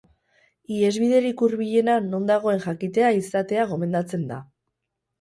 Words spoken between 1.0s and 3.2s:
biderik hurbilena non dagoen jakitea